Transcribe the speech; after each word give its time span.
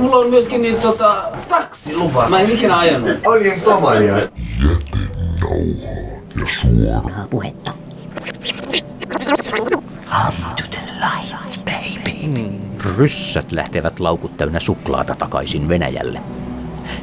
Mulla 0.00 0.16
on 0.16 0.30
myöskin 0.30 0.62
niin, 0.62 0.76
tota, 0.76 1.22
taksilupa. 1.48 2.28
Mä 2.28 2.40
en 2.40 2.50
ikinä 2.50 2.78
ajanut. 2.78 3.26
Oikein 3.26 3.60
Somalia. 3.60 4.14
puhetta. 7.30 7.72
Ryssät 12.96 13.52
lähtevät 13.52 14.00
laukut 14.00 14.36
täynnä 14.36 14.60
suklaata 14.60 15.14
takaisin 15.14 15.68
Venäjälle. 15.68 16.20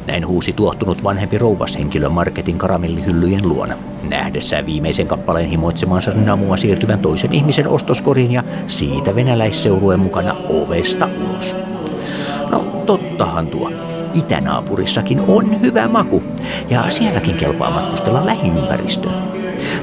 Näin 0.07 0.28
huusi 0.28 0.54
tuottunut 0.54 1.04
vanhempi 1.04 1.38
rouvashenkilö 1.38 2.10
marketin 2.10 2.57
karamellihyllyjen 2.57 3.50
luona, 3.50 3.78
nähdessään 4.10 4.66
viimeisen 4.66 5.07
kappaleen 5.07 5.50
himoitsemansa 5.50 6.12
namua 6.12 6.57
siirtyvän 6.57 7.00
toisen 7.00 7.34
ihmisen 7.34 7.68
ostoskoriin 7.68 8.32
ja 8.32 8.44
siitä 8.68 9.16
venäläisseurueen 9.16 10.00
mukana 10.00 10.36
ovesta 10.50 11.10
ulos. 11.30 11.55
Tottahan 12.86 13.47
tuo. 13.47 13.71
Itänaapurissakin 14.13 15.19
on 15.28 15.61
hyvä 15.61 15.87
maku, 15.87 16.24
ja 16.69 16.89
sielläkin 16.89 17.36
kelpaa 17.36 17.71
matkustella 17.71 18.25
lähiympäristöön. 18.25 19.33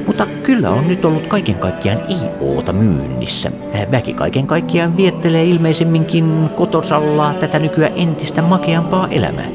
Mutta 0.07 0.25
kyllä 0.25 0.69
on 0.69 0.87
nyt 0.87 1.05
ollut 1.05 1.27
kaiken 1.27 1.55
kaikkiaan 1.55 1.99
ei-oota 2.09 2.73
myynnissä. 2.73 3.51
Väki 3.91 4.13
kaiken 4.13 4.47
kaikkiaan 4.47 4.97
viettelee 4.97 5.45
ilmeisemminkin 5.45 6.49
kotosalla 6.55 7.33
tätä 7.33 7.59
nykyään 7.59 7.93
entistä 7.95 8.41
makeampaa 8.41 9.07
elämää. 9.07 9.47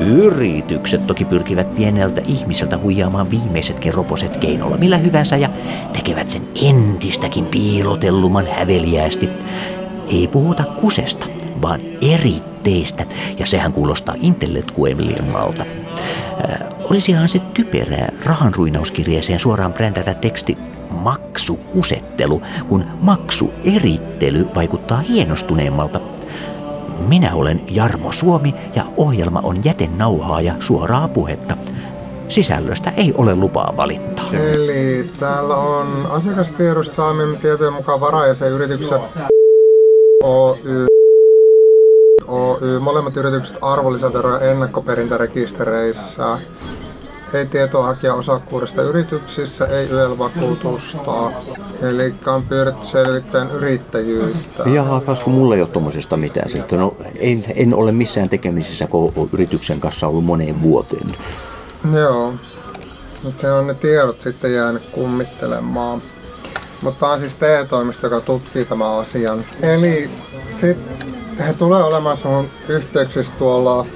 Yritykset 0.00 1.06
toki 1.06 1.24
pyrkivät 1.24 1.74
pieneltä 1.74 2.20
ihmiseltä 2.26 2.78
huijaamaan 2.78 3.30
viimeisetkin 3.30 3.94
roposet 3.94 4.36
keinolla 4.36 4.76
millä 4.76 4.96
hyvänsä 4.96 5.36
ja 5.36 5.48
tekevät 5.92 6.30
sen 6.30 6.42
entistäkin 6.62 7.46
piilotelluman 7.46 8.46
häveliäästi. 8.46 9.28
Ei 10.12 10.28
puhuta 10.28 10.64
kusesta, 10.64 11.26
vaan 11.64 11.80
eritteistä, 12.00 13.06
ja 13.38 13.46
sehän 13.46 13.72
kuulostaa 13.72 14.14
intellektuellimmalta. 14.20 15.64
Äh, 15.64 16.68
olisihan 16.90 17.28
se 17.28 17.38
typerää 17.38 18.12
rahanruinauskirjeeseen 18.24 19.40
suoraan 19.40 19.72
brändätä 19.72 20.14
teksti 20.14 20.58
maksukusettelu, 20.90 22.42
kun 22.68 22.84
maksuerittely 23.00 24.48
vaikuttaa 24.54 24.98
hienostuneemmalta. 24.98 26.00
Minä 27.08 27.34
olen 27.34 27.62
Jarmo 27.70 28.12
Suomi 28.12 28.54
ja 28.76 28.84
ohjelma 28.96 29.40
on 29.42 29.64
jätenauhaa 29.64 30.40
ja 30.40 30.54
suoraa 30.60 31.08
puhetta. 31.08 31.56
Sisällöstä 32.28 32.90
ei 32.90 33.14
ole 33.18 33.34
lupaa 33.34 33.74
valittaa. 33.76 34.32
Eli 34.32 35.10
täällä 35.20 35.56
on 35.56 36.06
asiakastiedosta 36.10 36.94
saamiemme 36.94 37.36
tietojen 37.36 37.72
mukaan 37.72 38.00
varajäsen 38.00 38.52
yrityksen 38.52 39.00
Oy, 40.24 40.86
Oy, 42.44 42.78
molemmat 42.78 43.16
yritykset 43.16 43.56
arvonlisävero- 43.60 44.32
ja 44.32 44.50
ennakkoperintärekistereissä. 44.50 46.38
Ei 47.34 47.46
tietoa 47.46 47.86
hakija 47.86 48.14
osakkuudesta 48.14 48.82
yrityksissä, 48.82 49.66
ei 49.66 49.88
YEL-vakuutusta. 49.90 51.30
Eli 51.82 52.14
on 52.26 52.42
pyydetty 52.42 52.86
selvittämään 52.86 53.50
yrittäjyyttä. 53.50 54.62
Jaha, 54.66 55.00
kasku 55.00 55.30
mulla 55.30 55.54
ei 55.54 55.60
ole 55.60 55.68
tuommoisesta 55.68 56.16
mitään. 56.16 56.50
Sitten, 56.50 56.78
no, 56.78 56.96
en, 57.18 57.44
en 57.54 57.74
ole 57.74 57.92
missään 57.92 58.28
tekemisissä 58.28 58.86
koko 58.86 59.28
yrityksen 59.32 59.80
kanssa 59.80 60.06
ollut 60.06 60.24
moneen 60.24 60.62
vuoteen. 60.62 61.16
Joo. 61.92 62.34
Nyt 63.24 63.40
se 63.40 63.52
on 63.52 63.66
ne 63.66 63.74
tiedot 63.74 64.20
sitten 64.20 64.54
jäänyt 64.54 64.82
kummittelemaan. 64.92 66.02
Mutta 66.82 67.08
on 67.08 67.20
siis 67.20 67.34
TE-toimisto, 67.34 68.06
joka 68.06 68.20
tutkii 68.20 68.64
tämän 68.64 68.90
asian. 68.90 69.44
Eli 69.62 70.10
sit 70.56 70.78
he 71.38 71.52
tulee 71.52 71.84
olemaan 71.84 72.16
sun 72.16 72.48
yhteyksissä 72.68 73.32
tuolla 73.38 73.86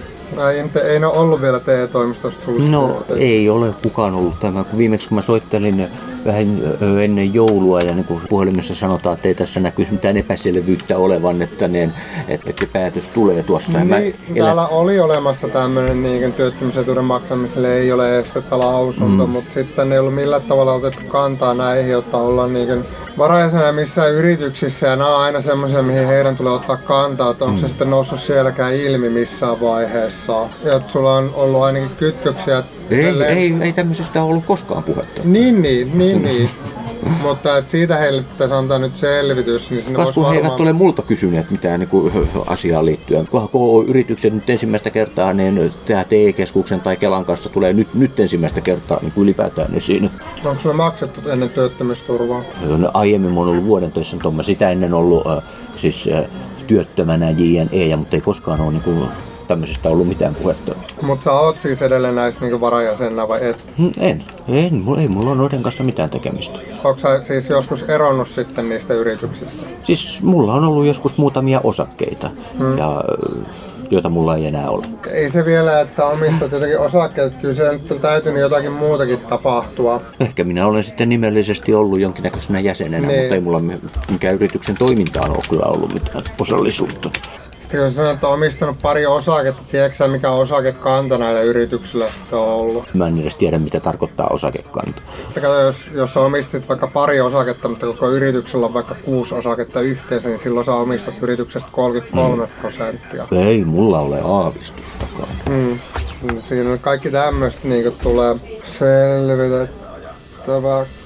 ei, 0.53 0.89
ei 0.91 0.99
ne 1.01 1.07
ollut 1.07 1.41
vielä 1.41 1.61
TE-toimistosta 1.61 2.45
susta. 2.45 2.71
No 2.71 3.03
ei 3.17 3.49
ole 3.49 3.75
kukaan 3.83 4.15
ollut 4.15 4.41
tämä. 4.41 4.65
Viimeksi 4.79 5.09
kun 5.09 5.15
mä 5.15 5.23
soittelin 5.23 5.89
vähän 6.29 6.63
ennen 7.03 7.35
joulua 7.35 7.81
ja 7.81 7.95
niin 7.95 8.05
kuin 8.05 8.21
puhelimessa 8.29 8.75
sanotaan, 8.75 9.15
että 9.15 9.29
ei 9.29 9.35
tässä 9.35 9.61
näkyisi 9.61 9.93
mitään 9.93 10.17
epäselvyyttä 10.17 10.99
olevan, 10.99 11.43
että, 11.43 11.69
niin, 11.69 11.93
että, 12.29 12.51
että 12.51 12.67
päätös 12.73 13.09
tulee 13.09 13.43
tuossa. 13.43 13.73
Niin, 13.73 13.89
mä 13.89 13.97
täällä 14.35 14.63
elä... 14.63 14.69
oli 14.69 15.01
olemassa 15.01 15.49
tämmöinen 15.49 16.03
niin 16.03 16.33
työttömyysetuuden 16.33 17.05
maksamiselle 17.05 17.77
ei 17.77 17.93
ole 17.93 18.19
estettä 18.19 18.59
lausunto, 18.59 19.27
mm. 19.27 19.33
mutta 19.33 19.53
sitten 19.53 19.93
ei 19.93 19.99
ollut 19.99 20.15
millään 20.15 20.43
tavalla 20.43 20.73
otettu 20.73 21.03
kantaa 21.09 21.55
näihin, 21.55 21.91
jotta 21.91 22.19
ollaan 22.19 22.53
niin 22.53 22.85
varajäsenä 23.19 23.73
missään 23.73 24.13
yrityksissä 24.13 24.87
ja 24.87 24.97
nämä 24.97 25.17
on 25.17 25.23
aina 25.23 25.41
semmoisia, 25.41 25.83
mihin 25.83 26.07
heidän 26.07 26.37
tulee 26.37 26.53
ottaa 26.53 26.77
kantaa, 26.77 27.31
että 27.31 27.45
onko 27.45 27.57
mm. 27.57 27.61
se 27.61 27.69
sitten 27.69 27.91
noussut 27.91 28.21
sielläkään 28.21 28.75
ilmi 28.75 29.09
missään 29.09 29.61
vaiheessa. 29.61 30.49
Ja 30.65 30.77
että 30.77 30.93
sulla 30.93 31.15
on 31.15 31.31
ollut 31.35 31.63
ainakin 31.63 31.91
kytköksiä. 31.91 32.63
Ei, 32.91 33.23
ei, 33.23 33.55
ei 33.61 33.73
tämmöisestä 33.73 34.23
ollut 34.23 34.45
koskaan 34.45 34.83
puhetta. 34.83 35.21
Niin, 35.25 35.63
niin, 35.63 35.99
niin, 35.99 36.23
niin. 36.23 36.51
Mutta 37.23 37.57
et 37.57 37.71
siitä 37.71 37.97
heille 37.97 38.23
pitäisi 38.23 38.55
antaa 38.55 38.79
nyt 38.79 38.97
selvitys. 38.97 39.71
Niin 39.71 39.95
Kas 39.95 40.13
kun 40.13 40.31
he 40.31 40.37
eivät 40.37 40.61
ole 40.61 40.73
multa 40.73 41.03
kysyneet 41.03 41.51
mitään 41.51 41.81
niin 41.81 41.89
kuin, 41.89 42.13
asiaan 42.47 42.85
liittyen. 42.85 43.27
Koko 43.27 43.83
yritykset 43.83 44.35
nyt 44.35 44.51
ensimmäistä 44.51 44.91
kertaa, 44.91 45.33
niin 45.33 45.73
tämä 45.87 46.05
TE-keskuksen 46.05 46.81
tai 46.81 46.97
Kelan 46.97 47.25
kanssa 47.25 47.49
tulee 47.49 47.73
nyt, 47.73 47.95
nyt 47.95 48.21
ensimmäistä 48.21 48.61
kertaa 48.61 48.99
niin 49.03 49.13
kuin 49.13 49.23
ylipäätään 49.23 49.81
siinä. 49.81 50.09
Onko 50.45 50.63
sulle 50.63 50.75
maksettu 50.75 51.31
ennen 51.31 51.51
työttömyysturvaa? 51.51 52.43
No, 52.77 52.91
aiemmin 52.95 53.31
on 53.31 53.39
ollut 53.39 53.65
vuoden 53.65 53.93
töissä, 53.93 54.17
mutta 54.23 54.43
sitä 54.43 54.71
ennen 54.71 54.95
ollut 54.95 55.27
äh, 55.27 55.43
siis, 55.75 56.09
äh, 56.13 56.25
työttömänä 56.67 57.31
JNE, 57.31 57.97
mutta 57.97 58.17
ei 58.17 58.21
koskaan 58.21 58.61
ole 58.61 58.73
niin 58.73 58.83
kuin, 58.83 59.09
tämmöisestä 59.49 59.89
ollut 59.89 60.09
mitään 60.09 60.35
puhetta. 60.35 60.75
Mutta 61.03 61.25
sä 61.25 61.33
oot 61.33 61.63
siis 61.63 61.83
edelleen 61.83 62.15
näissä 62.15 62.41
niinku 62.41 62.61
varajäsenä 62.61 63.29
vai 63.29 63.49
et? 63.49 63.65
Mm, 63.79 63.93
en. 64.01 64.25
En. 64.49 64.75
Mulla, 64.75 65.01
ei 65.01 65.09
mulla 65.09 65.31
ole 65.31 65.39
noiden 65.39 65.63
kanssa 65.63 65.85
mitään 65.85 66.11
tekemistä. 66.11 66.59
Onko 66.85 66.99
sä 66.99 67.23
siis 67.23 67.51
joskus 67.51 67.83
eronnut 67.83 68.29
sitten 68.29 68.69
niistä 68.69 68.95
yrityksistä? 68.95 69.63
Siis 69.83 70.23
mulla 70.23 70.55
on 70.55 70.65
ollut 70.65 70.87
joskus 70.87 71.19
muutamia 71.19 71.61
osakkeita. 71.65 72.31
Hmm. 72.59 72.79
Ja 72.79 73.05
joita 73.91 74.09
mulla 74.09 74.37
ei 74.37 74.47
enää 74.47 74.71
ole. 74.71 74.85
Ei 75.11 75.31
se 75.31 75.45
vielä, 75.45 75.81
että 75.81 75.97
sä 75.97 76.07
omistat 76.07 76.53
jotakin 76.53 76.79
osakkeet, 76.79 77.35
kyllä 77.35 77.55
se 77.55 77.73
nyt 77.73 77.91
on 77.91 78.01
täytynyt 78.01 78.41
jotakin 78.41 78.73
muutakin 78.73 79.21
tapahtua. 79.21 80.03
Ehkä 80.21 80.45
minä 80.45 80.67
olen 80.67 80.85
sitten 80.85 81.09
nimellisesti 81.09 81.75
ollut 81.75 82.01
jonkinnäköisenä 82.01 82.61
jäsenenä, 82.61 83.07
niin. 83.07 83.21
mutta 83.21 83.35
ei 83.35 83.41
mulla 83.41 83.61
mikään 84.11 84.35
yrityksen 84.35 84.77
toimintaan 84.79 85.31
ole 85.31 85.43
kyllä 85.51 85.67
ollut 85.67 85.95
mitään 85.95 86.25
osallisuutta. 86.41 87.11
Sitten 87.69 87.83
jos 87.83 87.97
sanoit, 87.97 88.15
että 88.15 88.29
omistanut 88.29 88.77
pari 88.83 89.07
osaketta, 89.07 89.63
tiedätkö 89.71 90.09
mikä 90.09 90.31
osakekanta 90.31 91.19
näillä 91.19 91.41
yrityksillä 91.41 92.13
sitten 92.13 92.39
on 92.39 92.49
ollut? 92.49 92.95
Mä 92.95 93.07
en 93.07 93.19
edes 93.19 93.37
tiedä, 93.37 93.59
mitä 93.59 93.81
tarkoittaa 93.81 94.27
osakekanta. 94.27 95.03
Kato, 95.35 95.61
jos, 95.61 95.91
jos 95.95 96.15
sä 96.15 96.21
omistit 96.21 96.69
vaikka 96.69 96.87
pari 96.87 97.21
osaketta, 97.21 97.69
mutta 97.69 97.87
koko 97.87 98.11
yrityksellä 98.11 98.67
on 98.67 98.75
vaikka 98.75 98.95
kuusi 98.95 99.35
osaketta 99.35 99.81
yhteensä, 99.81 100.29
niin 100.29 100.39
silloin 100.39 100.67
sä 100.67 100.75
omistat 100.75 101.15
yrityksestä 101.23 101.69
33 101.73 102.45
mm. 102.45 102.51
prosenttia. 102.61 103.29
Ei 103.33 103.65
mulla 103.65 104.01
ole 104.01 104.21
aavistustakaan. 104.25 105.29
Mm. 105.49 105.79
Siinä 106.39 106.79
kaikki 106.79 107.11
tämmöistä 107.11 107.69
niin 107.69 107.93
tulee 108.03 108.37
selvitettäväksi 108.65 110.98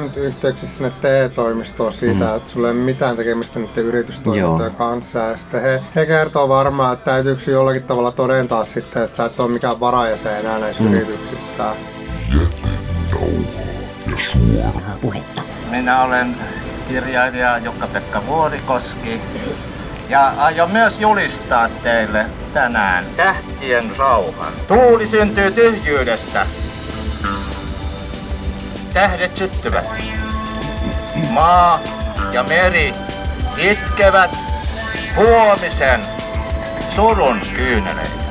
nyt 0.00 0.16
yhteyksissä 0.16 0.76
sinne 0.76 0.90
TE-toimistoon 0.90 1.92
siitä, 1.92 2.24
mm. 2.24 2.36
että 2.36 2.52
sulla 2.52 2.68
ei 2.68 2.74
ole 2.74 2.80
mitään 2.80 3.16
tekemistä 3.16 3.58
niiden 3.60 3.84
yritystoimintojen 3.84 4.74
kanssa. 4.74 5.18
Ja 5.18 5.36
sitten 5.36 5.62
he, 5.62 5.82
he 5.94 6.06
kertoo 6.06 6.48
varmaan, 6.48 6.92
että 6.92 7.04
täytyykö 7.04 7.50
jollakin 7.50 7.82
tavalla 7.82 8.12
todentaa 8.12 8.64
sitten, 8.64 9.02
että 9.02 9.16
sä 9.16 9.24
et 9.24 9.40
ole 9.40 9.50
mikään 9.50 9.80
varajäsen 9.80 10.38
enää 10.38 10.58
näissä 10.58 10.82
mm. 10.82 10.94
yrityksissä. 10.94 11.64
puhetta. 15.00 15.42
Minä 15.70 16.02
olen 16.02 16.36
kirjailija 16.88 17.58
Jukka-Pekka 17.58 18.26
Vuorikoski 18.26 19.20
ja 20.08 20.32
aion 20.36 20.70
myös 20.70 21.00
julistaa 21.00 21.68
teille 21.82 22.26
tänään 22.54 23.04
tähtien 23.16 23.96
rauhan. 23.98 24.52
Tuuli 24.68 25.06
syntyy 25.06 25.52
tyhjyydestä, 25.52 26.46
tähdet 28.98 29.36
syttyvät. 29.36 29.88
Maa 31.30 31.80
ja 32.32 32.42
meri 32.42 32.94
itkevät 33.56 34.36
huomisen 35.16 36.00
surun 36.94 37.40
kyyneleitä. 37.56 38.24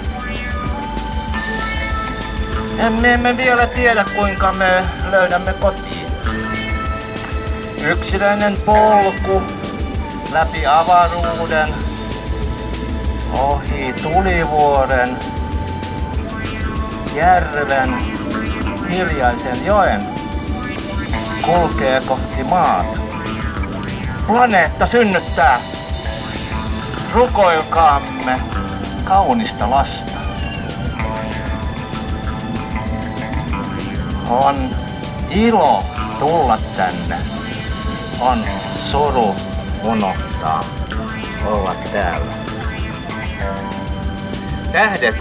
Emme 2.78 3.14
emme 3.14 3.38
vielä 3.38 3.68
tiedä 3.68 4.06
kuinka 4.16 4.54
me 4.54 4.86
löydämme 5.12 5.54
kotiin. 5.54 6.08
Yksilöinen 7.84 8.58
polku 8.66 9.42
läpi 10.32 10.66
avaruuden, 10.66 11.70
ohi 13.34 13.94
tulivuoren, 13.94 15.18
järven, 17.16 17.98
hiljaisen 18.90 19.66
joen 19.66 20.17
kulkee 21.48 22.02
kohti 22.02 22.44
maata. 22.44 23.00
Planeetta 24.28 24.88
synnyttää 24.88 25.60
rukoilkaamme 27.14 28.40
kaunista 29.04 29.70
lasta. 29.70 30.12
On 34.30 34.70
ilo 35.30 35.84
tulla 36.20 36.58
tänne. 36.76 37.18
On 38.20 38.44
suru 38.92 39.36
unohtaa 39.84 40.64
olla 41.46 41.76
täällä. 41.92 42.34
Tähdet 44.72 45.16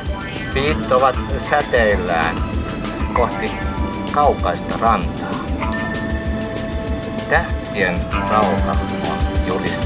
viittovat 0.54 1.16
säteillään 1.50 2.36
kohti 3.12 3.52
kaukaista 4.12 4.76
rantaa. 4.80 5.45
Tähtien 7.28 7.98
rauha 8.30 8.72
on 9.10 9.18
julistettu. 9.46 9.85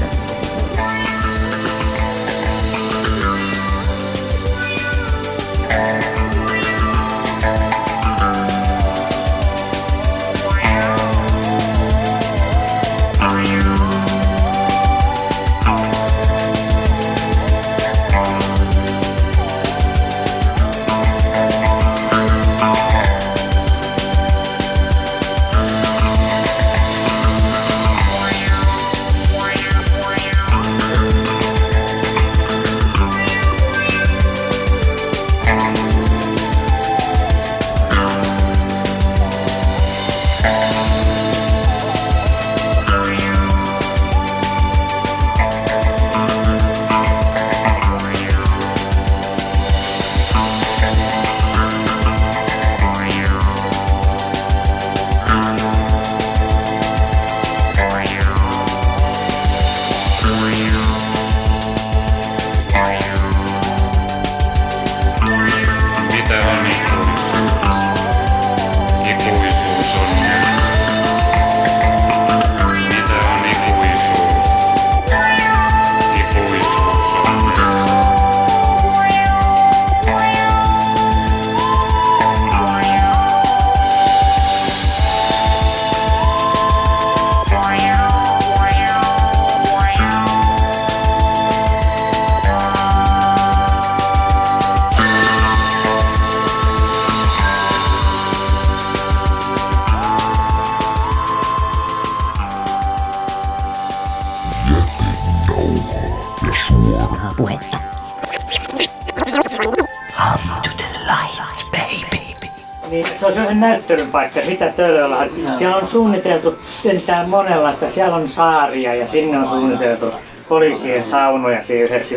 Se 113.33 113.39
on 113.39 113.45
sellainen 113.45 113.59
näyttelyn 113.59 114.07
paikka, 114.11 114.41
sitä 114.41 114.69
Töölöllä. 114.75 115.27
Siellä 115.55 115.77
on 115.77 115.87
suunniteltu 115.87 116.55
sentään 116.83 117.29
monenlaista. 117.29 117.89
Siellä 117.89 118.15
on 118.15 118.27
saaria 118.29 118.95
ja 118.95 119.07
sinne 119.07 119.37
on 119.37 119.47
suunniteltu 119.47 120.05
poliisien 120.49 121.05
saunoja 121.05 121.61
siinä 121.63 121.83
yhdessä 121.85 122.15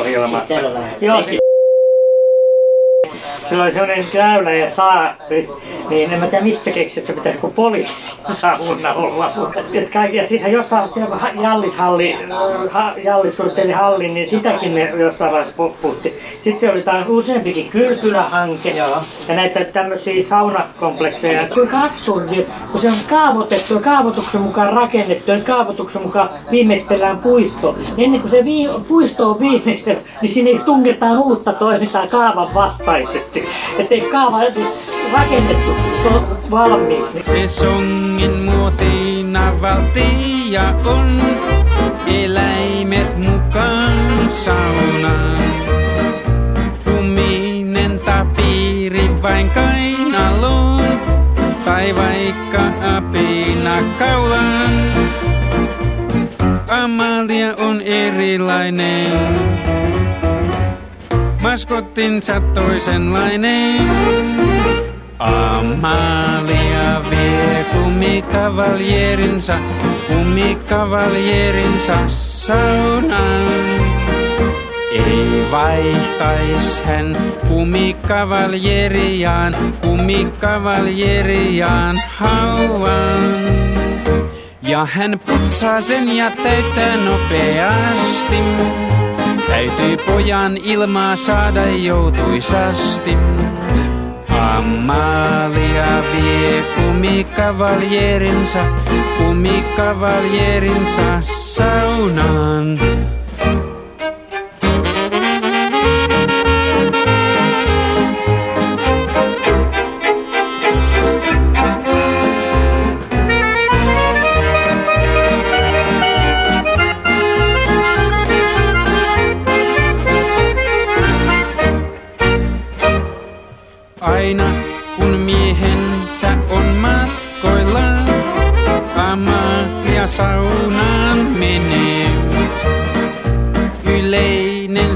ohjelmassa. 0.00 0.54
Joo, 1.00 1.22
si- 1.22 1.38
Sillä 3.44 3.62
oli 3.62 3.72
sellainen 3.72 4.04
käylä 4.12 4.52
ja 4.52 4.70
saari, 4.70 5.48
niin 5.88 6.12
en 6.12 6.20
mä 6.20 6.26
tiedä 6.26 6.44
mistä 6.44 6.70
keksit, 6.70 6.98
että 6.98 7.06
se 7.06 7.12
pitää 7.12 7.32
joku 7.32 7.48
poliisisauna 7.50 8.92
olla. 8.94 9.32
Et 9.74 9.90
kaikki, 9.90 10.16
ja 10.16 10.26
sitten 10.26 10.52
jossain 10.52 10.88
siellä 10.88 11.16
ha- 11.16 11.28
Jallishalli, 11.42 12.16
ha, 12.70 12.92
Jallis 13.04 13.36
suunnitteli 13.36 13.72
hallin, 13.72 14.14
niin 14.14 14.28
sitäkin 14.28 14.74
ne 14.74 14.90
jossain 14.98 15.32
vaiheessa 15.32 15.62
puhutti. 15.82 16.22
Sitten 16.40 16.60
se 16.60 16.70
oli 16.70 16.82
tämä 16.82 17.04
useampikin 17.08 17.68
kylpylähanke 17.70 18.70
ja 18.70 18.86
näitä 19.28 19.64
tämmöisiä 19.64 20.22
saunakomplekseja. 20.22 21.48
Kuinka 21.54 21.82
absurdi, 21.82 22.46
kun 22.72 22.80
se 22.80 22.88
on 22.88 22.94
kaavoitettu 23.10 23.74
ja 23.74 23.80
kaavoituksen 23.80 24.40
mukaan 24.40 24.72
rakennettu 24.72 25.30
ja 25.30 25.40
kaavoituksen 25.40 26.02
mukaan 26.02 26.30
viimeistellään 26.50 27.18
puisto. 27.18 27.76
Niin 27.96 28.04
ennen 28.04 28.20
kuin 28.20 28.30
se 28.30 28.44
vii, 28.44 28.68
puisto 28.88 29.30
on 29.30 29.40
viimeistelty, 29.40 30.04
niin 30.22 30.30
sinne 30.30 30.64
tungetaan 30.64 31.18
uutta 31.18 31.52
toimintaa 31.52 32.06
kaavan 32.06 32.54
vastaisesti. 32.54 33.48
Että 33.78 33.94
ei 33.94 34.00
kaava 34.00 34.40
siis 34.40 34.90
rakennettu, 35.12 35.70
valmiiksi. 36.50 37.22
Sesongin 37.26 38.38
muotina 38.38 39.52
valtia 39.62 40.74
on 40.84 41.20
eläimet 42.06 43.16
mukaan 43.16 44.30
saunaan. 44.30 45.47
Vain 49.22 49.50
kainaloon 49.50 51.00
tai 51.64 51.94
vaikka 51.94 52.62
apina 52.96 53.82
kaulaan. 53.98 54.92
Amalia 56.68 57.56
on 57.56 57.80
erilainen, 57.80 59.36
maskottinsa 61.40 62.40
toisenlainen. 62.40 63.90
Amalia 65.18 67.02
vie 67.10 67.66
kumikavaljeerinsa, 67.72 69.58
kumikavaljeerinsa 70.08 71.94
saunaan. 72.08 73.77
Ei 74.92 75.46
vaihtais 75.50 76.82
hän 76.84 77.16
kumikavaljeriaan, 77.48 79.56
kumikavaljeriaan 79.80 82.02
hauaan. 82.16 83.34
Ja 84.62 84.84
hän 84.84 85.20
putsaa 85.26 85.80
sen 85.80 86.16
ja 86.16 86.30
täyttää 86.42 86.96
nopeasti. 86.96 88.36
Täytyy 89.46 89.96
pojan 89.96 90.56
ilmaa 90.56 91.16
saada 91.16 91.66
joutuisasti. 91.66 93.16
Amalia 94.28 96.02
vie 96.12 96.64
kumikavaljerinsa, 96.76 98.66
kumikavaljerinsa 99.18 101.18
saunaan. 101.22 102.78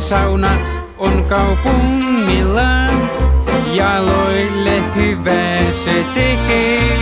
Sauna 0.03 0.51
on 0.99 1.25
kaupungilla, 1.29 2.87
jaloille 3.73 4.83
hyvää 4.97 5.63
se 5.77 6.05
tekee. 6.15 6.99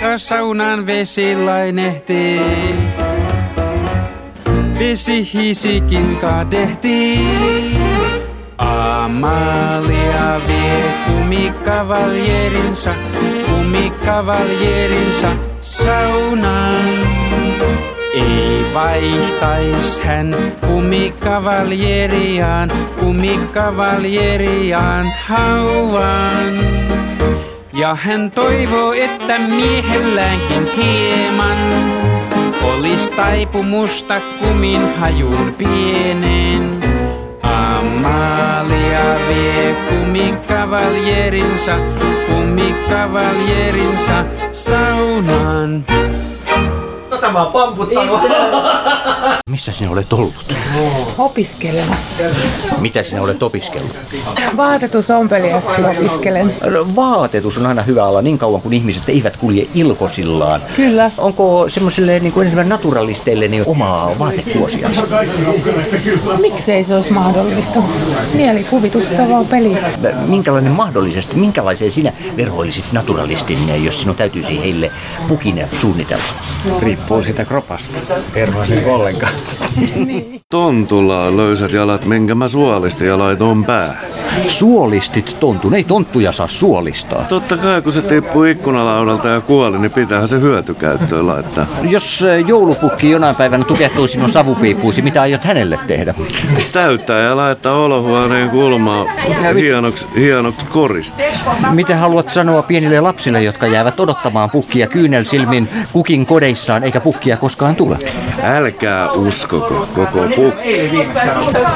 Ja 0.00 0.18
saunan 0.18 0.86
vesi 0.86 1.36
lainehtii. 1.36 2.40
vesihisikin 4.78 6.16
kadehtii. 6.20 7.78
Amalia 8.58 10.40
vie 10.48 10.94
kumikavaljeerinsa, 11.06 12.94
kumikavaljeerinsa 13.46 15.28
saunaan. 15.60 16.84
Ei 18.14 18.51
vaihtais 18.74 20.00
hän 20.00 20.36
kumikavaljeriaan, 20.60 22.72
kumikavaljeriaan 23.00 25.12
hauvaan. 25.26 26.52
Ja 27.72 27.94
hän 27.94 28.30
toivoo, 28.30 28.92
että 28.92 29.38
miehelläänkin 29.38 30.68
hieman 30.76 31.58
olis 32.62 33.10
taipumusta 33.10 34.20
kumin 34.20 34.94
hajuun 34.98 35.54
pienen. 35.58 36.70
Amalia 37.42 39.18
vie 39.28 39.76
kumikavaljerinsa, 39.88 41.76
kumikavaljerinsa 42.26 44.24
saunaan. 44.52 45.84
Tämä 47.22 47.42
on 47.42 47.52
pamputtanut. 47.52 48.20
Missä 49.50 49.72
sinä 49.72 49.90
olet 49.90 50.12
ollut? 50.12 50.54
Opiskelemassa. 51.18 52.24
Mitä 52.80 53.02
sinä 53.02 53.22
olet 53.22 53.42
opiskellut? 53.42 53.96
Vaatetusompelijaksi 54.56 55.84
opiskelen. 55.84 56.54
No, 56.70 56.86
Vaatetus 56.96 57.58
on 57.58 57.66
aina 57.66 57.82
hyvä 57.82 58.04
ala 58.04 58.22
niin 58.22 58.38
kauan, 58.38 58.62
kun 58.62 58.72
ihmiset 58.72 59.08
eivät 59.08 59.36
kulje 59.36 59.68
ilkosillaan. 59.74 60.62
Kyllä. 60.76 61.10
Onko 61.18 61.64
semmoiselle 61.68 62.18
niin 62.20 62.32
kuin 62.32 62.46
enemmän 62.46 62.68
naturalisteille 62.68 63.48
niin 63.48 63.64
omaa 63.66 64.18
vaatekuosiansa? 64.18 65.02
Miksei 66.40 66.84
se 66.84 66.94
olisi 66.94 67.12
mahdollista? 67.12 67.78
Mielikuvitustavaa 68.34 69.44
peli. 69.44 69.76
Minkälainen 70.26 70.72
mahdollisesti, 70.72 71.36
minkälaiseen 71.36 71.92
sinä 71.92 72.12
verhoilisit 72.36 72.84
naturalistin, 72.92 73.84
jos 73.84 74.00
sinun 74.00 74.16
täytyisi 74.16 74.58
heille 74.58 74.90
pukin 75.28 75.66
suunnitella? 75.72 76.24
Riippuu 76.80 77.11
siitä 77.20 77.44
kropasta. 77.44 77.98
Tervasin 78.32 78.86
ollenkaan. 78.86 79.32
Tontulla 80.50 81.22
on 81.22 81.36
löysät 81.36 81.72
jalat, 81.72 82.04
minkä 82.04 82.34
mä 82.34 82.48
suolisti 82.48 83.06
ja 83.06 83.18
laitoin 83.18 83.64
pää. 83.64 84.00
Suolistit 84.46 85.36
tontun, 85.40 85.74
ei 85.74 85.84
tonttuja 85.84 86.32
saa 86.32 86.48
suolistaa. 86.48 87.24
Totta 87.28 87.56
kai, 87.56 87.82
kun 87.82 87.92
se 87.92 88.02
tippui 88.02 88.50
ikkunalaudalta 88.50 89.28
ja 89.28 89.40
kuoli, 89.40 89.78
niin 89.78 89.90
pitäähän 89.90 90.28
se 90.28 90.40
hyötykäyttöön 90.40 91.26
laittaa. 91.26 91.66
Jos 91.82 92.24
joulupukki 92.46 93.10
jonain 93.10 93.36
päivänä 93.36 93.64
tukehtuu 93.64 94.06
sinun 94.06 94.28
savupiipuusi, 94.28 95.02
mitä 95.02 95.22
aiot 95.22 95.44
hänelle 95.44 95.78
tehdä? 95.86 96.14
Täyttää 96.72 97.20
ja 97.20 97.36
laittaa 97.36 97.76
olohuoneen 97.76 98.50
kulmaa 98.50 99.06
hienoksi, 99.54 100.06
hienoksi 100.16 100.66
korista. 100.66 101.22
Mitä 101.70 101.96
haluat 101.96 102.28
sanoa 102.28 102.62
pienille 102.62 103.00
lapsille, 103.00 103.42
jotka 103.42 103.66
jäävät 103.66 104.00
odottamaan 104.00 104.50
pukkia 104.50 104.86
kyynelsilmin 104.86 105.68
kukin 105.92 106.26
kodeissaan, 106.26 106.84
eikä 106.84 107.00
pukkia 107.00 107.36
koskaan 107.36 107.76
tule? 107.76 107.96
Älkää 108.42 109.10
uskoko 109.12 109.88
koko 109.94 110.20
pukki. 110.36 110.90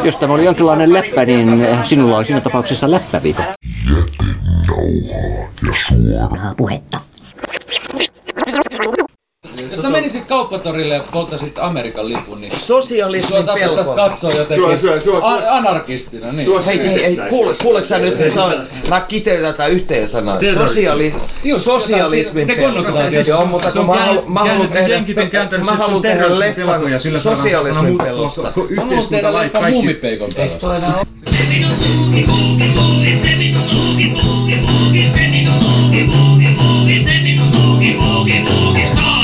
Jos 0.03 0.17
tämä 0.17 0.35
oli 0.35 0.45
jonkinlainen 0.45 0.93
läppä, 0.93 1.25
niin 1.25 1.67
sinulla 1.83 2.17
on 2.17 2.25
siinä 2.25 2.41
tapauksessa 2.47 2.91
läppävika. 2.91 3.43
Jätenauhaa 3.97 4.85
ja 5.67 5.75
suoraa 5.89 6.55
puhetta. 6.57 7.01
Jos 9.71 9.83
sä 9.83 9.91
menisit 9.91 10.25
kauppatorille 10.25 10.95
ja 10.95 11.05
polttaisit 11.13 11.59
Amerikan 11.59 12.09
lipun, 12.09 12.41
niin 12.41 12.53
Sosialismin 12.59 13.45
sua 13.45 13.55
pelko. 13.55 13.95
katsoa 13.95 14.31
jotenkin 14.33 14.79
suo- 14.79 15.01
suo- 15.01 15.01
suo- 15.01 15.21
a- 15.25 15.57
anarkistina. 15.57 16.33
Niin. 16.33 16.49
Hei, 16.67 16.79
hei, 16.79 17.03
hei, 17.03 17.19
kuule, 17.63 17.85
sä 17.85 17.99
nyt, 17.99 18.19
mä, 18.19 18.65
mä 18.89 19.01
kiteytän 19.01 19.53
tätä 19.53 19.67
yhteen 19.67 20.09
sanaan. 20.09 20.39
Sosiali, 20.55 21.15
Just, 21.45 21.65
sosialismin 21.65 22.47
ne 22.47 22.55
pelko. 22.55 22.73
konnotaatiot. 22.75 23.27
Joo, 23.27 23.47
mutta 23.47 23.71
Se 23.71 23.79
on 23.79 23.87
kun 23.87 23.95
mä, 23.97 24.01
kään- 24.03 24.07
halu, 24.15 24.23
mä 24.29 24.41
haluan 24.45 24.69
tehdä, 24.69 24.89
jenkit 24.89 25.19
on 25.19 25.31
kääntänyt 25.31 25.67
mä 25.67 25.73
haluan 25.77 26.03
tehdä 26.03 26.39
leffan 26.39 26.67
pelkoon 26.67 26.93
ja 26.93 26.99
sillä 26.99 27.19
saadaan- 27.19 27.37
sosialismin 27.43 27.75
saadaan 27.99 28.09
pelosta. 28.09 28.43
Mä 28.43 28.83
haluan 28.85 29.07
tehdä 29.11 29.33
leffan 29.33 29.71
muumipeikon 29.73 30.29
pelosta. 30.37 30.77
Et 30.77 30.87
kun 38.91 39.16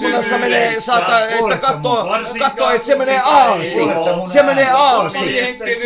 ikkunassa 0.00 0.38
menee, 0.38 0.80
saata, 0.80 1.28
että 1.28 1.56
katsoo, 1.56 2.08
katsoo, 2.38 2.70
että 2.70 2.86
se 2.86 2.94
menee 2.94 3.20
aalsi. 3.24 3.80
Se 4.32 4.42
menee 4.42 4.70
aalsi. 4.70 5.20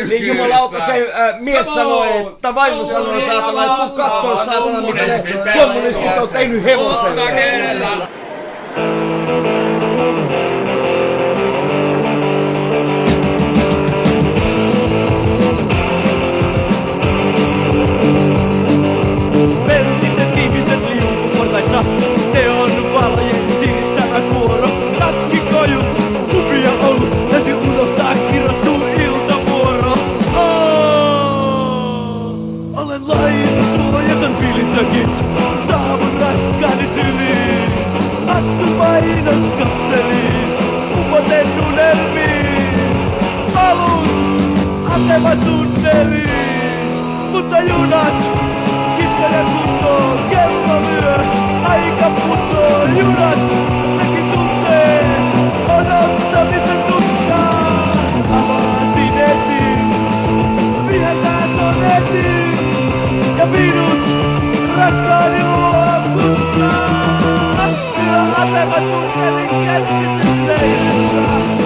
Niin 0.09 0.27
jumalauta 0.27 0.87
se 0.87 1.13
äh, 1.15 1.41
mies 1.41 1.75
sanoi, 1.75 2.19
että 2.19 2.55
vaimo 2.55 2.85
sanoi 2.85 3.23
saatana, 3.23 3.65
että 3.65 3.87
tuu 3.87 3.97
kattoo 3.97 4.37
saatana, 4.37 4.81
mitä 4.81 5.07
ne 5.07 5.25
kommunistit 5.59 6.19
on 6.19 6.29
tehnyt 6.29 6.65
hevoselle. 6.65 7.23
Όλεν 32.91 33.03
λάει 33.07 33.43
το 33.57 33.65
σούδο 33.71 34.01
για 34.07 34.17
τον 34.23 34.33
πύλη 34.39 34.65
τσακή 34.71 35.03
Ξάβοντα 35.63 36.31
κάνει 36.61 36.87
ζηλή 36.95 37.39
Ας 38.37 38.47
του 38.59 38.69
πάει 38.79 39.11
να 39.27 39.35
σκαψελεί 39.47 40.27
Που 40.91 41.01
ποτέ 41.11 41.41
του 41.55 41.65
νερμή 41.77 42.35
Άλλους 43.67 44.09
ατέμα 44.95 45.33
Μου 47.31 47.41
τα 47.51 47.59
γιούνατ 47.67 48.19
Κι 48.97 49.05
σκελεύουν 49.11 49.71
το 49.83 49.95
κέντρο 50.31 50.77
μοιρε 50.87 51.17
Αϊκα 51.71 52.09
που 52.17 52.35
το 52.51 52.63
virus 63.53 64.03
Rakarimu 64.79 65.59
hapusta 65.75 66.69
Rakarimu 67.59 68.39
hapusta 68.39 68.87
Rakarimu 69.19 69.59
hapusta 69.69 70.55
Rakarimu 70.61 71.60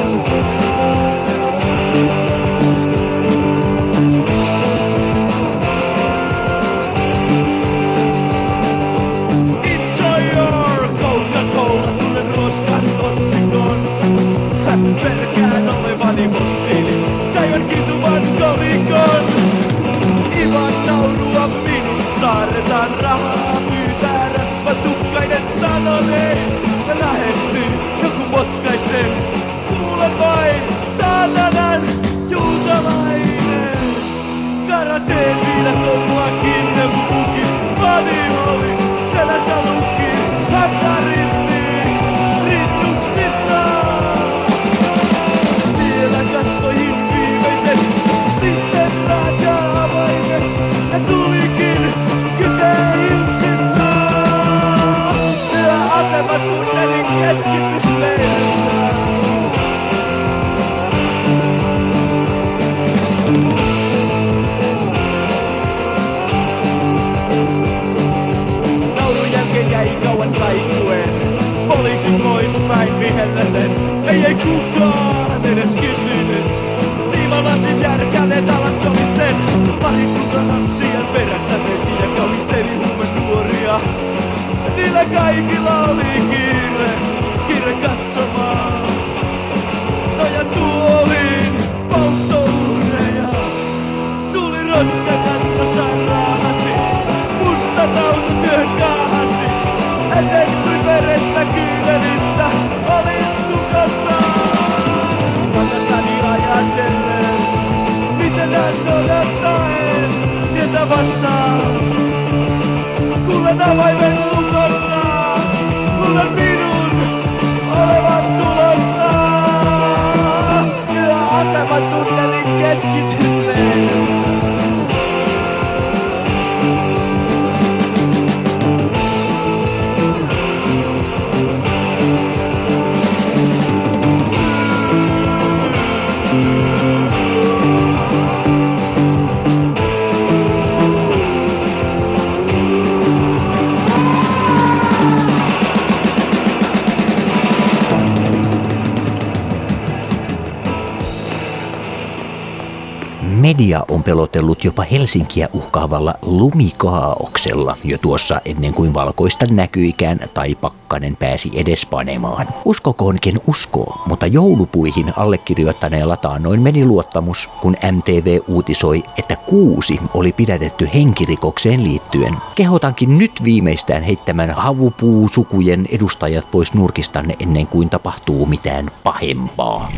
Media 153.45 153.85
on 153.89 154.03
pelotellut 154.03 154.65
jopa 154.65 154.83
Helsinkiä 154.83 155.49
uhkaavalla 155.53 156.15
lumikaauksella 156.23 157.77
jo 157.85 157.99
tuossa 157.99 158.41
ennen 158.45 158.75
kuin 158.75 158.95
valkoista 158.95 159.47
näkyikään 159.51 160.21
tai 160.35 160.55
pakkanen 160.55 161.17
pääsi 161.17 161.51
edes 161.55 161.87
panemaan. 161.87 162.49
Uskokoonkin 162.65 163.41
uskoo, 163.47 164.03
mutta 164.07 164.27
joulupuihin 164.27 165.13
allekirjoittaneella 165.17 166.17
taannoin 166.17 166.61
meni 166.61 166.85
luottamus, 166.85 167.51
kun 167.61 167.77
MTV 167.93 168.39
uutisoi, 168.49 169.03
että 169.19 169.37
kuusi 169.37 170.01
oli 170.15 170.33
pidätetty 170.33 170.89
henkirikokseen 170.95 171.85
liittyen. 171.85 172.37
Kehotankin 172.55 173.19
nyt 173.19 173.33
viimeistään 173.45 174.03
heittämään 174.03 174.51
havupuusukujen 174.51 175.87
edustajat 175.91 176.51
pois 176.51 176.75
nurkistanne 176.75 177.37
ennen 177.41 177.67
kuin 177.67 177.91
tapahtuu 177.91 178.47
mitään 178.47 178.91
pahempaa. 179.03 179.93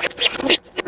Kidutus, 0.00 0.65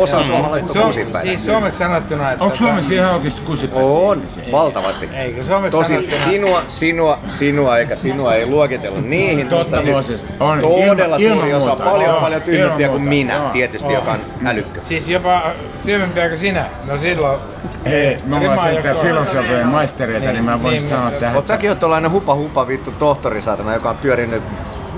kusipäitä. 0.00 0.20
Osa 0.20 0.32
suomalaisista 0.32 0.78
on 0.80 0.86
kusipäitä. 0.86 1.20
Siis 1.20 1.44
suomeksi 1.44 1.78
sanottuna, 1.78 2.32
että... 2.32 2.44
Onko 2.44 2.56
Suomessa 2.56 2.94
ihan 2.94 3.14
oikeasti 3.14 3.40
kusipäisiä 3.40 3.96
On, 3.98 4.18
ihmisiä? 4.18 4.44
valtavasti. 4.52 5.08
Eikö 5.14 5.44
suomeksi 5.44 5.78
Tosin 5.78 5.96
sanottuna... 5.96 6.24
sinua, 6.32 6.62
sinua, 6.68 7.18
sinua, 7.26 7.78
eikä 7.78 7.96
sinua 7.96 8.34
ei 8.34 8.46
luokitellut 8.46 9.08
niihin, 9.08 9.48
Totta, 9.48 9.76
mutta 9.82 10.02
siis 10.02 10.26
On. 10.40 10.60
todella 10.60 11.16
Ilman- 11.16 11.20
suuri 11.34 11.48
ilman 11.48 11.56
osa, 11.62 11.68
muuta. 11.68 11.84
paljon 11.84 12.10
Joo, 12.10 12.20
paljon 12.20 12.42
tyhmempiä 12.42 12.88
kuin 12.88 13.00
muuta. 13.00 13.08
minä, 13.08 13.34
Joo, 13.34 13.48
tietysti, 13.48 13.86
joo. 13.92 13.94
joka 14.00 14.12
on 14.12 14.20
älykkö. 14.44 14.80
Siis 14.82 15.08
jopa 15.08 15.42
tyhmempiä 15.86 16.28
kuin 16.28 16.38
sinä. 16.38 16.64
No 16.86 16.98
silloin... 16.98 17.40
Ei, 17.84 18.18
me 18.24 18.36
ollaan 18.36 18.42
Rima 18.42 18.62
sentään 18.62 18.96
joko- 18.96 19.06
filosofian 19.06 19.66
maistereita, 19.68 20.32
niin 20.32 20.44
mä 20.44 20.62
voisin 20.62 20.78
Niin, 20.80 20.88
sanoa 20.90 21.10
tähän. 21.10 21.36
Oot 21.36 21.46
säkin 21.46 21.70
oot 21.70 21.80
hupa 22.10 22.34
hupa 22.34 22.66
vittu 22.68 22.92
tohtori 22.98 23.40
saatana, 23.40 23.74
joka 23.74 23.90
on 23.90 23.96
pyörinyt 23.98 24.42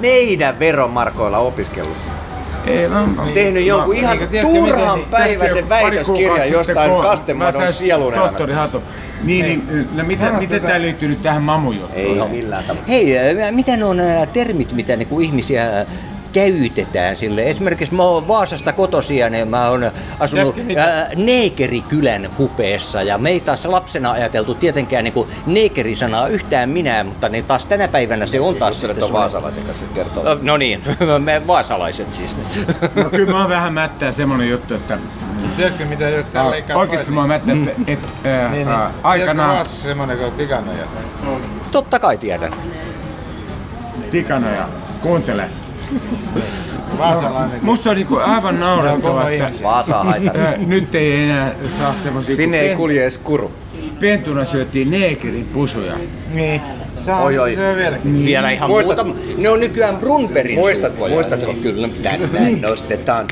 meidän 0.00 0.58
veromarkoilla 0.58 1.38
opiskellut. 1.38 1.96
Ei, 2.66 2.88
mä, 2.88 3.08
Tehnyt 3.34 3.66
jonkun 3.66 3.96
ihan 3.96 4.12
Eikö 4.12 4.26
tiedätkö, 4.26 4.58
turhan 4.58 4.98
miten- 4.98 5.10
päiväisen 5.10 5.68
väitöskirjan 5.68 6.50
jostain 6.50 7.02
kastemadon 7.02 7.72
sielun 7.72 8.12
elämästä. 8.12 8.30
Tohtori 8.30 8.52
Hato. 8.52 8.82
Niin, 9.24 9.44
niin, 9.46 9.88
no 9.94 10.04
mitä, 10.04 10.24
Sano 10.26 10.38
miten 10.38 10.60
tätä. 10.60 10.70
tää 10.72 10.80
liittyy 10.82 11.08
nyt 11.08 11.22
tähän 11.22 11.42
mamujuttuun? 11.42 11.96
Ei 11.96 12.28
millään 12.28 12.64
tavalla. 12.64 12.86
Hei, 12.88 13.14
ne 13.76 13.84
on 13.84 13.96
nämä 13.96 14.26
termit, 14.26 14.72
mitä 14.72 14.96
niinku 14.96 15.20
ihmisiä 15.20 15.86
käytetään 16.32 17.16
sille. 17.16 17.50
Esimerkiksi 17.50 17.94
mä 17.94 18.02
oon 18.02 18.28
Vaasasta 18.28 18.72
kotosia, 18.72 19.30
niin 19.30 19.48
mä 19.48 19.68
oon 19.68 19.90
asunut 20.20 20.54
Tiedätkö 20.54 20.80
ää, 20.80 21.08
Neekerikylän 21.16 22.28
kupeessa 22.36 23.02
ja 23.02 23.18
me 23.18 23.30
ei 23.30 23.40
taas 23.40 23.64
lapsena 23.64 24.10
ajateltu 24.10 24.54
tietenkään 24.54 25.04
niinku 25.04 25.28
neekerisanaa 25.46 26.28
yhtään 26.28 26.68
minä, 26.70 27.04
mutta 27.04 27.28
niin 27.28 27.44
taas 27.44 27.66
tänä 27.66 27.88
päivänä 27.88 28.26
se 28.26 28.40
on 28.40 28.54
taas 28.54 28.74
Juttelet 28.74 28.96
sitten 28.96 29.14
on 29.16 29.20
vaasalaisen 29.20 29.62
kanssa 29.64 29.84
kertoo. 29.94 30.38
No 30.42 30.56
niin, 30.56 30.82
me 31.24 31.42
vaasalaiset 31.46 32.12
siis. 32.12 32.36
No 32.94 33.04
kyllä 33.10 33.32
mä 33.32 33.40
oon 33.40 33.48
vähän 33.50 33.72
mättää 33.74 34.12
semmonen 34.12 34.50
juttu, 34.50 34.74
että 34.74 34.98
Tiedätkö 35.56 35.84
mitä 35.84 36.04
täällä 36.32 36.48
äh, 36.48 36.50
leikkaa 36.50 36.76
oikeesti 36.76 37.10
mä 37.10 37.20
oon 37.20 37.28
mättää, 37.28 37.54
että 37.54 37.70
et, 37.86 37.98
äh, 38.26 38.52
Niin, 38.52 38.52
niin. 38.52 38.68
äh, 38.68 38.78
Tiedätkö 38.78 38.98
aikanaan 39.08 39.54
Vaasassa 39.54 39.82
semmonen 39.82 40.18
kuin 40.18 40.32
tikanoja? 40.32 40.84
Totta 41.72 41.98
kai 41.98 42.18
tiedän. 42.18 42.52
tikanoja, 44.10 44.68
kuuntele. 45.02 45.44
Vaasalainen. 46.98 47.58
Musta 47.62 47.90
on 47.90 47.96
niinku 47.96 48.16
aivan 48.16 48.60
naurettava, 48.60 49.30
että 49.30 49.62
Vaasaa 49.62 50.14
nyt 50.66 50.94
ei 50.94 51.20
enää 51.22 51.54
saa 51.66 51.94
semmosia... 51.96 52.36
Sinne 52.36 52.60
ei 52.60 52.76
kulje 52.76 53.02
edes 53.02 53.18
kuru. 53.18 53.52
Pentuna 54.00 54.44
syötiin 54.44 54.90
neekerin 54.90 55.48
pusuja. 55.52 55.92
Niin. 56.34 56.60
Se 57.00 57.12
on, 57.12 57.22
Oi, 57.22 57.38
oi. 57.38 57.54
se 57.54 57.68
on 57.70 57.76
vieläkin. 57.76 58.12
Niin. 58.12 58.26
Vielä 58.26 58.50
ihan 58.50 58.70
Muistat- 58.70 59.04
muuta. 59.04 59.20
Ne 59.38 59.48
on 59.48 59.60
nykyään 59.60 59.96
Brunbergin 59.96 60.58
Muistat, 60.58 60.86
suukkoja. 60.92 61.14
muistatko? 61.14 61.54
Kyllä. 61.62 61.88
Tänään 62.02 62.60
nostetaan 62.60 63.26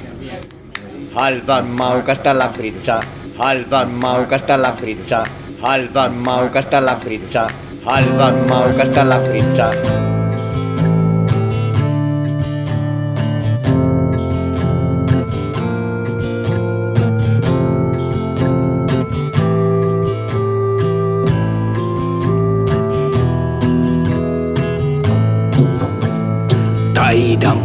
halvan 1.14 1.66
maukasta 1.66 2.38
lakritsa, 2.38 3.00
halvan 3.38 3.90
maukasta 3.90 4.62
lakritsa, 4.62 5.24
halvan 5.60 6.12
maukasta 6.12 6.86
lakritsa, 6.86 7.46
halvan 7.84 8.34
maukasta 8.48 9.08
lakritsa. 9.08 9.64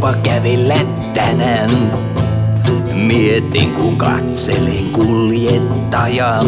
Taidanpa 0.05 0.29
kävellä 0.29 0.75
tänään. 1.13 1.69
Mietin 2.93 3.73
kun 3.73 3.97
katselen 3.97 4.85
kuljettajaa. 4.91 6.43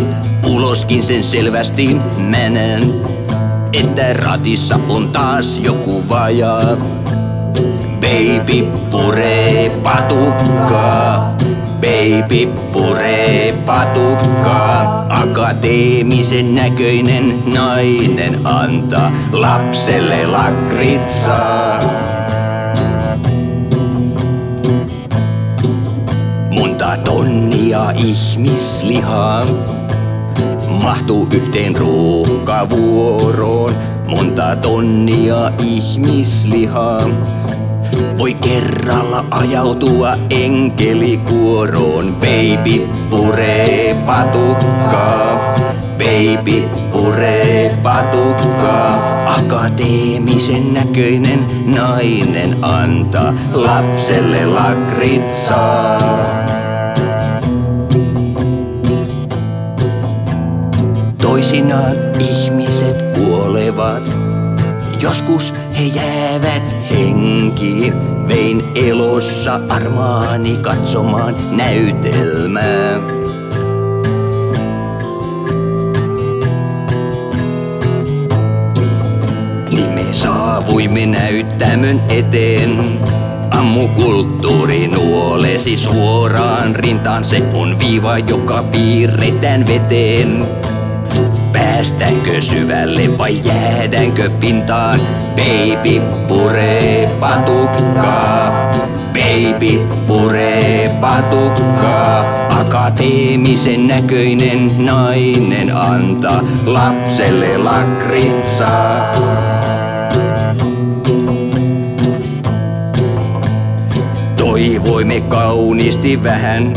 Uloskin 0.47 1.03
sen 1.03 1.23
selvästi 1.23 1.97
menen. 2.17 2.83
Että 3.73 4.13
ratissa 4.13 4.79
on 4.89 5.09
taas 5.09 5.59
joku 5.59 6.09
vajaa. 6.09 6.77
Baby 7.99 8.67
puree 8.91 9.69
patukkaa. 9.83 11.37
Baby 11.81 12.47
puree 12.73 13.53
patukkaa, 13.65 15.05
akateemisen 15.09 16.55
näköinen 16.55 17.53
nainen 17.53 18.39
antaa 18.43 19.11
lapselle 19.31 20.27
lakritsaa. 20.27 21.79
Monta 26.87 27.03
tonnia 27.03 27.91
ihmislihaa 27.95 29.43
mahtuu 30.83 31.27
yhteen 31.33 31.75
ruuhkavuoroon. 31.75 33.73
Monta 34.07 34.55
tonnia 34.55 35.51
ihmislihaa 35.63 37.01
voi 38.17 38.33
kerralla 38.33 39.25
ajautua 39.31 40.13
enkelikuoroon. 40.29 42.15
Baby 42.15 42.87
puree 43.09 43.95
patukkaa, 44.05 45.55
baby 45.97 46.61
puree 46.91 47.77
patukkaa. 47.83 49.33
Akateemisen 49.33 50.73
näköinen 50.73 51.45
nainen 51.65 52.57
antaa 52.61 53.33
lapselle 53.53 54.45
lakritsaa. 54.45 55.97
Toisinaan 61.37 61.95
ihmiset 62.19 63.01
kuolevat, 63.15 64.03
joskus 65.01 65.53
he 65.77 65.83
jäävät 65.83 66.63
henkiin. 66.89 67.93
Vein 68.27 68.63
elossa 68.75 69.59
armaani 69.69 70.57
katsomaan 70.57 71.33
näytelmää. 71.51 72.99
Niin 79.71 79.89
me 79.89 80.05
saavuimme 80.11 81.05
näyttämön 81.05 82.01
eteen. 82.09 82.99
Ammukulttuuri 83.51 84.87
nuolesi 84.87 85.77
suoraan 85.77 86.75
rintaan. 86.75 87.25
Se 87.25 87.43
on 87.53 87.79
viiva, 87.79 88.17
joka 88.17 88.63
piirretään 88.63 89.67
veteen. 89.67 90.56
Päästäänkö 91.77 92.41
syvälle 92.41 93.17
vai 93.17 93.41
jäädäänkö 93.43 94.29
pintaan? 94.29 94.99
Baby 95.35 96.01
puree 96.27 97.09
patukkaa. 97.19 98.71
Baby 99.13 99.79
puree 100.07 100.89
patukkaa. 101.01 102.47
Akateemisen 102.61 103.87
näköinen 103.87 104.85
nainen 104.85 105.75
antaa 105.75 106.43
lapselle 106.65 107.57
lakritsaa. 107.57 109.11
Toivoimme 114.37 115.21
kauniisti 115.21 116.23
vähän, 116.23 116.73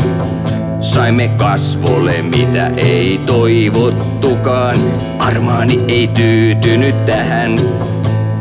Saimme 0.81 1.27
kasvolle 1.37 2.21
mitä 2.21 2.67
ei 2.67 3.19
toivottukaan. 4.21 4.75
Armaani 5.19 5.79
ei 5.87 6.07
tyytynyt 6.07 7.05
tähän. 7.05 7.55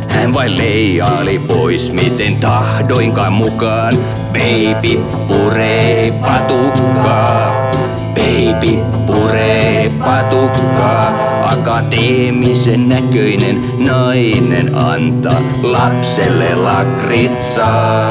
Hän 0.08 0.34
vain 0.34 0.58
leijaili 0.58 1.38
pois, 1.38 1.92
miten 1.92 2.36
tahdoinkaan 2.36 3.32
mukaan. 3.32 3.92
Baby 4.32 5.00
puree 5.28 6.12
patukkaa. 6.12 7.70
Baby 8.14 8.76
puree 9.06 9.92
patukkaa. 9.98 11.30
Akateemisen 11.44 12.88
näköinen 12.88 13.60
nainen 13.78 14.74
antaa 14.74 15.40
lapselle 15.62 16.54
lakritsaa. 16.54 18.10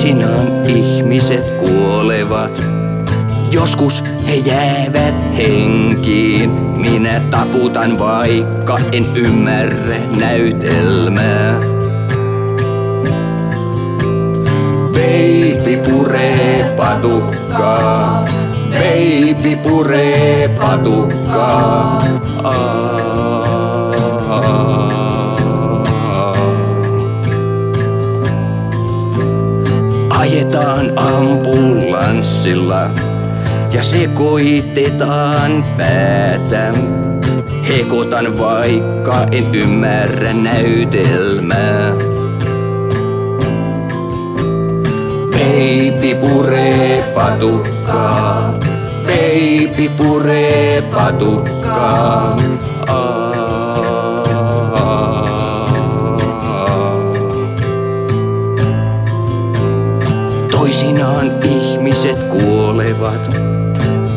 Toisinaan 0.00 0.66
ihmiset 0.68 1.50
kuolevat, 1.50 2.62
joskus 3.50 4.04
he 4.26 4.34
jäävät 4.34 5.36
henkiin. 5.36 6.50
Minä 6.50 7.20
taputan 7.30 7.98
vaikka 7.98 8.78
en 8.92 9.16
ymmärrä 9.16 9.96
näytelmää. 10.20 11.60
Baby 14.92 15.90
puree 15.90 16.74
patukkaa, 16.76 18.24
baby 18.70 19.56
puree 19.56 20.48
patukkaa. 20.48 22.02
Aa. 22.44 22.99
Ajetaan 30.50 30.98
ambulanssilla 30.98 32.90
ja 33.72 33.82
sekoitetaan 33.82 35.64
päätä. 35.76 36.72
Hekotan 37.68 38.38
vaikka 38.38 39.26
en 39.32 39.54
ymmärrä 39.54 40.32
näytelmää. 40.32 41.92
Baby 45.30 46.14
puree 46.20 47.12
patukkaa, 47.14 48.54
baby 49.06 49.88
puree 49.96 50.82
patukkaa. 50.82 52.36
Toisinaan 60.60 61.30
ihmiset 61.44 62.22
kuolevat. 62.22 63.36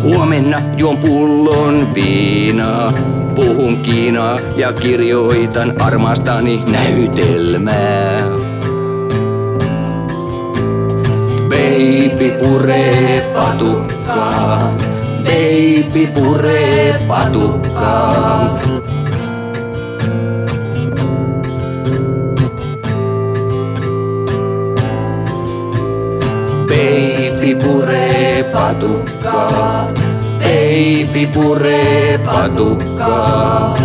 Huomenna 0.01 0.61
juon 0.77 0.97
pullon 0.97 1.93
viinaa. 1.93 2.93
Puhun 3.35 3.77
Kiinaa 3.77 4.39
ja 4.55 4.73
kirjoitan 4.73 5.81
armastani 5.81 6.63
näytelmää. 6.71 8.21
Baby 11.49 12.31
puree 12.41 13.31
patukkaa, 13.33 14.71
baby 15.23 16.07
puree 16.13 17.05
patukkaa. 17.07 18.59
Baby 26.73 27.53
puree 27.61 28.43
patukkaa, 28.51 29.87
baby 30.41 31.27
puree 31.27 32.17
patukkaa. 32.25 33.77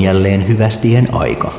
Jälleen 0.00 0.48
hyvästien 0.48 1.14
aika. 1.14 1.52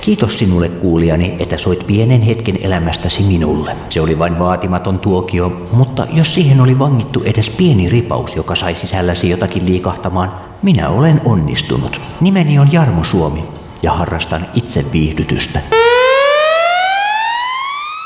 Kiitos 0.00 0.38
sinulle 0.38 0.68
kuulijani, 0.68 1.36
että 1.38 1.58
soit 1.58 1.86
pienen 1.86 2.22
hetken 2.22 2.58
elämästäsi 2.62 3.22
minulle. 3.22 3.76
Se 3.90 4.00
oli 4.00 4.18
vain 4.18 4.38
vaatimaton 4.38 4.98
tuokio, 4.98 5.62
mutta 5.72 6.06
jos 6.12 6.34
siihen 6.34 6.60
oli 6.60 6.78
vangittu 6.78 7.22
edes 7.24 7.50
pieni 7.50 7.88
ripaus, 7.88 8.36
joka 8.36 8.54
sai 8.54 8.74
sisälläsi 8.74 9.30
jotakin 9.30 9.66
liikahtamaan, 9.66 10.32
minä 10.62 10.88
olen 10.88 11.20
onnistunut. 11.24 12.00
Nimeni 12.20 12.58
on 12.58 12.72
Jarmo 12.72 13.04
Suomi 13.04 13.44
ja 13.82 13.92
harrastan 13.92 14.46
itse 14.54 14.84
viihdytystä. 14.92 15.60